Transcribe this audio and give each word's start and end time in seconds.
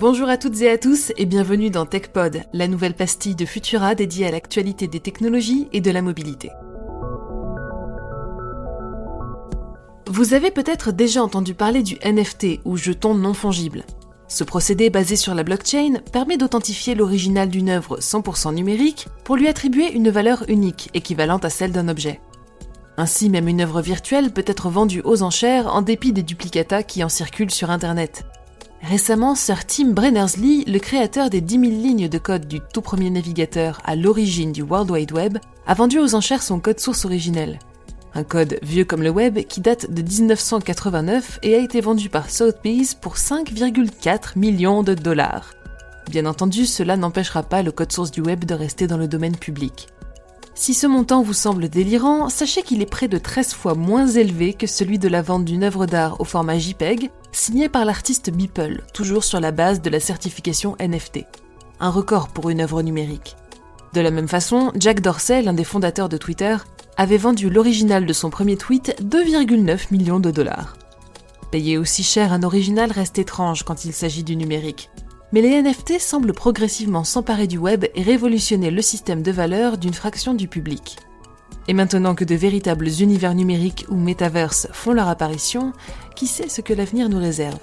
Bonjour 0.00 0.28
à 0.28 0.36
toutes 0.36 0.60
et 0.60 0.70
à 0.70 0.78
tous 0.78 1.12
et 1.16 1.26
bienvenue 1.26 1.70
dans 1.70 1.84
TechPod, 1.84 2.42
la 2.52 2.68
nouvelle 2.68 2.94
pastille 2.94 3.34
de 3.34 3.44
Futura 3.44 3.96
dédiée 3.96 4.28
à 4.28 4.30
l'actualité 4.30 4.86
des 4.86 5.00
technologies 5.00 5.66
et 5.72 5.80
de 5.80 5.90
la 5.90 6.02
mobilité. 6.02 6.50
Vous 10.06 10.34
avez 10.34 10.52
peut-être 10.52 10.92
déjà 10.92 11.20
entendu 11.20 11.54
parler 11.54 11.82
du 11.82 11.98
NFT 12.04 12.60
ou 12.64 12.76
jeton 12.76 13.16
non 13.16 13.34
fongible. 13.34 13.82
Ce 14.28 14.44
procédé 14.44 14.88
basé 14.88 15.16
sur 15.16 15.34
la 15.34 15.42
blockchain 15.42 15.94
permet 16.12 16.36
d'authentifier 16.36 16.94
l'original 16.94 17.48
d'une 17.48 17.70
œuvre 17.70 17.98
100% 17.98 18.54
numérique 18.54 19.08
pour 19.24 19.34
lui 19.34 19.48
attribuer 19.48 19.90
une 19.90 20.10
valeur 20.10 20.44
unique 20.48 20.90
équivalente 20.94 21.44
à 21.44 21.50
celle 21.50 21.72
d'un 21.72 21.88
objet. 21.88 22.20
Ainsi, 22.98 23.30
même 23.30 23.48
une 23.48 23.62
œuvre 23.62 23.80
virtuelle 23.80 24.30
peut 24.30 24.44
être 24.46 24.70
vendue 24.70 25.02
aux 25.02 25.24
enchères 25.24 25.74
en 25.74 25.82
dépit 25.82 26.12
des 26.12 26.22
duplicata 26.22 26.84
qui 26.84 27.02
en 27.02 27.08
circulent 27.08 27.50
sur 27.50 27.70
Internet. 27.70 28.24
Récemment, 28.82 29.34
Sir 29.34 29.66
Tim 29.66 29.88
Berners-Lee, 29.88 30.64
le 30.66 30.78
créateur 30.78 31.30
des 31.30 31.40
10 31.40 31.58
000 31.58 31.62
lignes 31.64 32.08
de 32.08 32.18
code 32.18 32.46
du 32.46 32.60
tout 32.72 32.80
premier 32.80 33.10
navigateur 33.10 33.80
à 33.84 33.96
l'origine 33.96 34.52
du 34.52 34.62
World 34.62 34.90
Wide 34.90 35.12
Web, 35.12 35.38
a 35.66 35.74
vendu 35.74 35.98
aux 35.98 36.14
enchères 36.14 36.42
son 36.42 36.60
code 36.60 36.78
source 36.78 37.04
originel. 37.04 37.58
Un 38.14 38.24
code 38.24 38.58
vieux 38.62 38.84
comme 38.84 39.02
le 39.02 39.10
web 39.10 39.38
qui 39.40 39.60
date 39.60 39.90
de 39.90 40.00
1989 40.00 41.40
et 41.42 41.54
a 41.54 41.58
été 41.58 41.80
vendu 41.80 42.08
par 42.08 42.30
Sotheby's 42.30 42.94
pour 42.94 43.16
5,4 43.16 44.38
millions 44.38 44.82
de 44.82 44.94
dollars. 44.94 45.52
Bien 46.10 46.24
entendu, 46.24 46.64
cela 46.64 46.96
n'empêchera 46.96 47.42
pas 47.42 47.62
le 47.62 47.72
code 47.72 47.92
source 47.92 48.10
du 48.10 48.22
web 48.22 48.44
de 48.44 48.54
rester 48.54 48.86
dans 48.86 48.96
le 48.96 49.08
domaine 49.08 49.36
public. 49.36 49.88
Si 50.60 50.74
ce 50.74 50.88
montant 50.88 51.22
vous 51.22 51.34
semble 51.34 51.68
délirant, 51.68 52.28
sachez 52.28 52.62
qu'il 52.62 52.82
est 52.82 52.90
près 52.90 53.06
de 53.06 53.16
13 53.16 53.54
fois 53.54 53.74
moins 53.74 54.08
élevé 54.08 54.54
que 54.54 54.66
celui 54.66 54.98
de 54.98 55.06
la 55.06 55.22
vente 55.22 55.44
d'une 55.44 55.62
œuvre 55.62 55.86
d'art 55.86 56.20
au 56.20 56.24
format 56.24 56.58
JPEG, 56.58 57.12
signée 57.30 57.68
par 57.68 57.84
l'artiste 57.84 58.30
Beeple, 58.30 58.82
toujours 58.92 59.22
sur 59.22 59.38
la 59.38 59.52
base 59.52 59.80
de 59.80 59.88
la 59.88 60.00
certification 60.00 60.74
NFT. 60.80 61.20
Un 61.78 61.90
record 61.90 62.26
pour 62.30 62.50
une 62.50 62.60
œuvre 62.60 62.82
numérique. 62.82 63.36
De 63.92 64.00
la 64.00 64.10
même 64.10 64.26
façon, 64.26 64.72
Jack 64.74 65.00
Dorsey, 65.00 65.42
l'un 65.42 65.52
des 65.52 65.62
fondateurs 65.62 66.08
de 66.08 66.16
Twitter, 66.16 66.56
avait 66.96 67.18
vendu 67.18 67.50
l'original 67.50 68.04
de 68.04 68.12
son 68.12 68.28
premier 68.28 68.56
tweet 68.56 69.00
2,9 69.00 69.92
millions 69.92 70.20
de 70.20 70.32
dollars. 70.32 70.76
Payer 71.52 71.78
aussi 71.78 72.02
cher 72.02 72.32
un 72.32 72.42
original 72.42 72.90
reste 72.90 73.20
étrange 73.20 73.62
quand 73.62 73.84
il 73.84 73.92
s'agit 73.92 74.24
du 74.24 74.34
numérique, 74.34 74.90
mais 75.32 75.42
les 75.42 75.62
NFT 75.62 75.98
semblent 75.98 76.32
progressivement 76.32 77.04
s'emparer 77.04 77.46
du 77.46 77.58
web 77.58 77.84
et 77.94 78.02
révolutionner 78.02 78.70
le 78.70 78.82
système 78.82 79.22
de 79.22 79.30
valeur 79.30 79.78
d'une 79.78 79.94
fraction 79.94 80.34
du 80.34 80.48
public. 80.48 80.96
Et 81.68 81.74
maintenant 81.74 82.14
que 82.14 82.24
de 82.24 82.34
véritables 82.34 82.88
univers 83.00 83.34
numériques 83.34 83.84
ou 83.90 83.96
métaverses 83.96 84.68
font 84.72 84.92
leur 84.92 85.08
apparition, 85.08 85.72
qui 86.16 86.26
sait 86.26 86.48
ce 86.48 86.62
que 86.62 86.72
l'avenir 86.72 87.08
nous 87.08 87.18
réserve? 87.18 87.58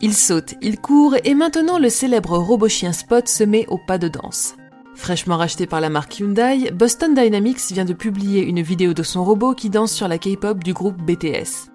Il 0.00 0.14
saute, 0.14 0.54
il 0.62 0.78
court 0.78 1.16
et 1.24 1.34
maintenant 1.34 1.80
le 1.80 1.90
célèbre 1.90 2.38
robot 2.38 2.68
chien 2.68 2.92
Spot 2.92 3.26
se 3.26 3.42
met 3.42 3.66
au 3.66 3.78
pas 3.78 3.98
de 3.98 4.06
danse. 4.06 4.54
Fraîchement 4.98 5.36
racheté 5.36 5.66
par 5.66 5.80
la 5.80 5.90
marque 5.90 6.18
Hyundai, 6.18 6.72
Boston 6.72 7.14
Dynamics 7.14 7.70
vient 7.70 7.84
de 7.84 7.92
publier 7.92 8.42
une 8.42 8.60
vidéo 8.60 8.94
de 8.94 9.04
son 9.04 9.24
robot 9.24 9.54
qui 9.54 9.70
danse 9.70 9.92
sur 9.92 10.08
la 10.08 10.18
K-pop 10.18 10.62
du 10.62 10.74
groupe 10.74 11.00
BTS. 11.00 11.70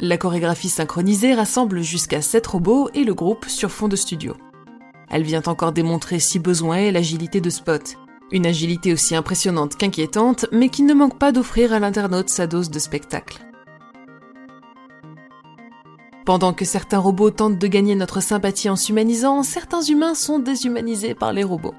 La 0.00 0.18
chorégraphie 0.18 0.68
synchronisée 0.68 1.32
rassemble 1.32 1.80
jusqu'à 1.80 2.20
7 2.20 2.44
robots 2.44 2.90
et 2.92 3.04
le 3.04 3.14
groupe 3.14 3.46
sur 3.46 3.70
fond 3.70 3.86
de 3.86 3.94
studio. 3.94 4.34
Elle 5.08 5.22
vient 5.22 5.44
encore 5.46 5.70
démontrer 5.70 6.18
si 6.18 6.40
besoin 6.40 6.78
est 6.78 6.90
l'agilité 6.90 7.40
de 7.40 7.50
Spot. 7.50 7.96
Une 8.32 8.46
agilité 8.46 8.92
aussi 8.92 9.14
impressionnante 9.14 9.76
qu'inquiétante, 9.76 10.46
mais 10.50 10.68
qui 10.68 10.82
ne 10.82 10.92
manque 10.92 11.20
pas 11.20 11.30
d'offrir 11.30 11.72
à 11.72 11.78
l'internaute 11.78 12.30
sa 12.30 12.48
dose 12.48 12.68
de 12.68 12.80
spectacle. 12.80 13.46
Pendant 16.26 16.52
que 16.52 16.64
certains 16.64 16.98
robots 16.98 17.30
tentent 17.30 17.60
de 17.60 17.66
gagner 17.68 17.94
notre 17.94 18.20
sympathie 18.20 18.68
en 18.68 18.76
s'humanisant, 18.76 19.44
certains 19.44 19.82
humains 19.82 20.16
sont 20.16 20.40
déshumanisés 20.40 21.14
par 21.14 21.32
les 21.32 21.44
robots. 21.44 21.74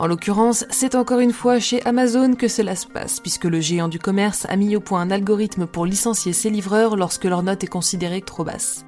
En 0.00 0.06
l'occurrence, 0.06 0.64
c'est 0.70 0.94
encore 0.94 1.20
une 1.20 1.34
fois 1.34 1.58
chez 1.58 1.84
Amazon 1.84 2.32
que 2.32 2.48
cela 2.48 2.74
se 2.74 2.86
passe, 2.86 3.20
puisque 3.20 3.44
le 3.44 3.60
géant 3.60 3.88
du 3.88 3.98
commerce 3.98 4.46
a 4.48 4.56
mis 4.56 4.74
au 4.74 4.80
point 4.80 5.02
un 5.02 5.10
algorithme 5.10 5.66
pour 5.66 5.84
licencier 5.84 6.32
ses 6.32 6.48
livreurs 6.48 6.96
lorsque 6.96 7.26
leur 7.26 7.42
note 7.42 7.64
est 7.64 7.66
considérée 7.66 8.22
trop 8.22 8.42
basse. 8.42 8.86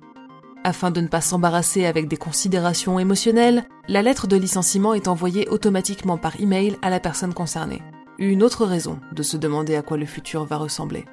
Afin 0.65 0.91
de 0.91 1.03
ne 1.03 1.09
pas 1.09 1.21
s'embarrasser 1.21 1.85
avec 1.85 2.09
des 2.09 2.17
considérations 2.17 2.99
émotionnelles, 2.99 3.65
la 3.89 4.01
lettre 4.01 4.27
de 4.27 4.37
licenciement 4.37 4.95
est 4.95 5.07
envoyée 5.07 5.51
automatiquement 5.51 6.17
par 6.17 6.41
email 6.41 6.79
à 6.81 6.89
la 6.89 6.99
personne 6.99 7.35
concernée. 7.35 7.83
Une 8.19 8.43
autre 8.43 8.65
raison 8.65 8.99
de 9.13 9.23
se 9.23 9.37
demander 9.37 9.77
à 9.77 9.83
quoi 9.83 9.99
le 9.99 10.07
futur 10.07 10.47
va 10.47 10.57
ressembler. 10.57 11.05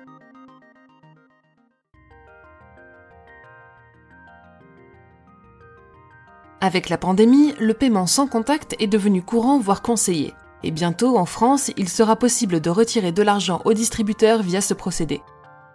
Avec 6.70 6.90
la 6.90 7.00
pandémie, 7.00 7.56
le 7.60 7.74
paiement 7.74 8.06
sans 8.06 8.28
contact 8.28 8.76
est 8.78 8.86
devenu 8.86 9.24
courant, 9.24 9.58
voire 9.58 9.82
conseillé. 9.82 10.36
Et 10.62 10.70
bientôt, 10.70 11.18
en 11.18 11.26
France, 11.26 11.72
il 11.78 11.90
sera 11.90 12.16
possible 12.16 12.62
de 12.62 12.70
retirer 12.70 13.12
de 13.12 13.24
l'argent 13.24 13.60
au 13.66 13.74
distributeur 13.74 14.44
via 14.44 14.62
ce 14.62 14.76
procédé. 14.76 15.24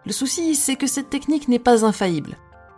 Le 0.06 0.12
souci, 0.12 0.54
c'est 0.54 0.76
que 0.76 0.86
cette 0.86 1.10
technique 1.10 1.48
n'est 1.48 1.58
pas 1.58 1.84
infaillible. 1.84 2.36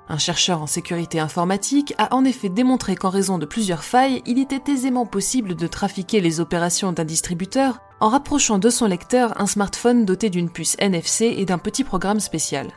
Un 0.08 0.16
chercheur 0.16 0.62
en 0.62 0.66
sécurité 0.66 1.20
informatique 1.20 1.92
a 1.98 2.14
en 2.14 2.24
effet 2.24 2.48
démontré 2.48 2.96
qu'en 2.96 3.10
raison 3.10 3.36
de 3.36 3.44
plusieurs 3.44 3.84
failles, 3.84 4.22
il 4.24 4.38
était 4.38 4.72
aisément 4.72 5.04
possible 5.04 5.54
de 5.54 5.66
trafiquer 5.66 6.22
les 6.22 6.40
opérations 6.40 6.92
d'un 6.92 7.04
distributeur 7.04 7.80
en 8.00 8.08
rapprochant 8.08 8.58
de 8.58 8.70
son 8.70 8.86
lecteur 8.86 9.38
un 9.38 9.46
smartphone 9.46 10.06
doté 10.06 10.30
d'une 10.30 10.48
puce 10.48 10.76
NFC 10.78 11.34
et 11.36 11.44
d'un 11.44 11.58
petit 11.58 11.84
programme 11.84 12.20
spécial. 12.20 12.68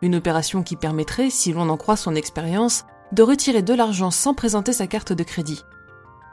Une 0.00 0.14
opération 0.14 0.62
qui 0.62 0.76
permettrait, 0.76 1.28
si 1.28 1.52
l'on 1.52 1.68
en 1.68 1.76
croit 1.76 1.98
son 1.98 2.14
expérience, 2.14 2.86
de 3.12 3.22
retirer 3.22 3.62
de 3.62 3.74
l'argent 3.74 4.10
sans 4.10 4.34
présenter 4.34 4.72
sa 4.72 4.86
carte 4.86 5.12
de 5.12 5.22
crédit. 5.22 5.64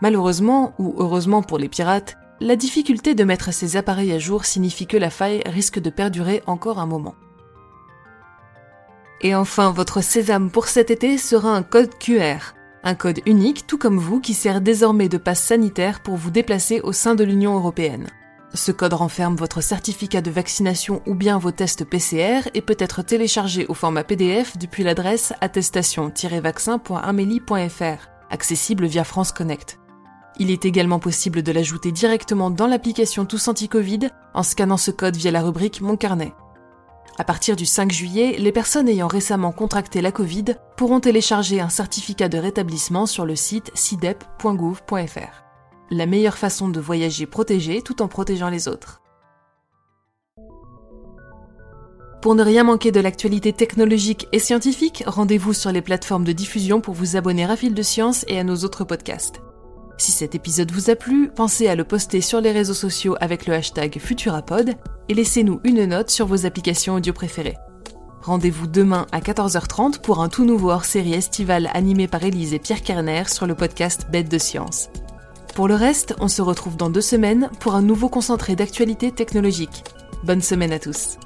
Malheureusement, 0.01 0.73
ou 0.77 0.95
heureusement 0.97 1.41
pour 1.41 1.57
les 1.57 1.69
pirates, 1.69 2.17
la 2.39 2.55
difficulté 2.55 3.15
de 3.15 3.23
mettre 3.23 3.51
ces 3.51 3.77
appareils 3.77 4.13
à 4.13 4.19
jour 4.19 4.45
signifie 4.45 4.85
que 4.85 4.97
la 4.97 5.09
faille 5.09 5.41
risque 5.47 5.79
de 5.79 5.89
perdurer 5.89 6.43
encore 6.45 6.79
un 6.79 6.85
moment. 6.85 7.15
Et 9.21 9.33
enfin, 9.33 9.71
votre 9.71 10.01
sésame 10.01 10.51
pour 10.51 10.67
cet 10.67 10.91
été 10.91 11.17
sera 11.17 11.55
un 11.55 11.63
code 11.63 11.97
QR, 11.97 12.53
un 12.83 12.94
code 12.94 13.21
unique 13.25 13.65
tout 13.65 13.79
comme 13.79 13.97
vous 13.97 14.19
qui 14.19 14.35
sert 14.35 14.61
désormais 14.61 15.09
de 15.09 15.17
passe 15.17 15.41
sanitaire 15.41 16.01
pour 16.01 16.15
vous 16.15 16.29
déplacer 16.29 16.79
au 16.81 16.91
sein 16.91 17.15
de 17.15 17.23
l'Union 17.23 17.55
européenne. 17.55 18.07
Ce 18.53 18.71
code 18.71 18.93
renferme 18.93 19.35
votre 19.35 19.59
certificat 19.61 20.21
de 20.21 20.31
vaccination 20.31 21.01
ou 21.05 21.15
bien 21.15 21.37
vos 21.37 21.51
tests 21.51 21.83
PCR 21.83 22.47
et 22.53 22.61
peut 22.61 22.77
être 22.79 23.01
téléchargé 23.01 23.65
au 23.67 23.73
format 23.73 24.05
PDF 24.05 24.57
depuis 24.57 24.83
l'adresse 24.83 25.33
attestation-vaccin.amélie.fr, 25.41 28.07
accessible 28.29 28.85
via 28.85 29.03
France 29.03 29.33
Connect. 29.33 29.79
Il 30.39 30.51
est 30.51 30.65
également 30.65 30.99
possible 30.99 31.41
de 31.43 31.51
l'ajouter 31.51 31.91
directement 31.91 32.49
dans 32.49 32.67
l'application 32.67 33.25
Tous 33.25 33.45
Anti-Covid 33.47 34.09
en 34.33 34.43
scannant 34.43 34.77
ce 34.77 34.91
code 34.91 35.17
via 35.17 35.31
la 35.31 35.41
rubrique 35.41 35.81
Mon 35.81 35.97
carnet. 35.97 36.31
À 37.17 37.23
partir 37.23 37.55
du 37.55 37.65
5 37.65 37.91
juillet, 37.91 38.35
les 38.37 38.51
personnes 38.51 38.87
ayant 38.87 39.07
récemment 39.07 39.51
contracté 39.51 40.01
la 40.01 40.11
Covid 40.11 40.45
pourront 40.77 40.99
télécharger 40.99 41.59
un 41.59 41.69
certificat 41.69 42.29
de 42.29 42.37
rétablissement 42.37 43.07
sur 43.07 43.25
le 43.25 43.35
site 43.35 43.71
cidep.gouv.fr 43.73 45.46
la 45.91 46.05
meilleure 46.05 46.37
façon 46.37 46.69
de 46.69 46.79
voyager 46.79 47.25
protégé 47.25 47.81
tout 47.81 48.01
en 48.01 48.07
protégeant 48.07 48.49
les 48.49 48.67
autres. 48.67 49.01
Pour 52.21 52.35
ne 52.35 52.43
rien 52.43 52.63
manquer 52.63 52.91
de 52.91 52.99
l'actualité 52.99 53.53
technologique 53.53 54.27
et 54.31 54.39
scientifique, 54.39 55.03
rendez-vous 55.05 55.53
sur 55.53 55.71
les 55.71 55.81
plateformes 55.81 56.23
de 56.23 56.31
diffusion 56.31 56.81
pour 56.81 56.93
vous 56.93 57.15
abonner 57.15 57.45
à 57.45 57.55
Fil 57.55 57.73
de 57.73 57.81
Science 57.81 58.25
et 58.27 58.39
à 58.39 58.43
nos 58.43 58.57
autres 58.57 58.83
podcasts. 58.83 59.41
Si 59.97 60.12
cet 60.12 60.35
épisode 60.35 60.71
vous 60.71 60.89
a 60.89 60.95
plu, 60.95 61.29
pensez 61.33 61.67
à 61.67 61.75
le 61.75 61.83
poster 61.83 62.21
sur 62.21 62.41
les 62.41 62.51
réseaux 62.51 62.73
sociaux 62.73 63.15
avec 63.19 63.45
le 63.45 63.53
hashtag 63.53 64.00
Futurapod 64.00 64.75
et 65.09 65.13
laissez-nous 65.13 65.59
une 65.63 65.85
note 65.85 66.09
sur 66.09 66.27
vos 66.27 66.45
applications 66.45 66.95
audio 66.95 67.13
préférées. 67.13 67.57
Rendez-vous 68.21 68.67
demain 68.67 69.06
à 69.12 69.21
14h30 69.21 70.01
pour 70.01 70.21
un 70.21 70.27
tout 70.27 70.44
nouveau 70.44 70.71
hors-série 70.71 71.13
estivale 71.13 71.69
animé 71.73 72.07
par 72.07 72.23
Élise 72.23 72.53
et 72.53 72.59
Pierre 72.59 72.81
Kerner 72.81 73.23
sur 73.27 73.47
le 73.47 73.56
podcast 73.56 74.07
Bête 74.12 74.29
de 74.29 74.38
Science. 74.38 74.89
Pour 75.57 75.68
le 75.68 75.74
reste, 75.74 76.13
on 76.19 76.27
se 76.27 76.44
retrouve 76.44 76.77
dans 76.77 76.92
deux 76.92 77.01
semaines 77.01 77.50
pour 77.59 77.74
un 77.74 77.81
nouveau 77.81 78.09
concentré 78.09 78.56
d'actualité 78.56 79.12
technologique. 79.12 79.83
Bonne 80.24 80.44
semaine 80.44 80.71
à 80.71 80.77
tous. 80.77 81.18